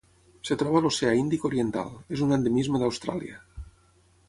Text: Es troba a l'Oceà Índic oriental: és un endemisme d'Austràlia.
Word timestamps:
Es 0.53 0.57
troba 0.61 0.79
a 0.79 0.85
l'Oceà 0.85 1.11
Índic 1.17 1.45
oriental: 1.51 1.93
és 2.17 2.25
un 2.29 2.35
endemisme 2.39 2.83
d'Austràlia. 2.85 3.41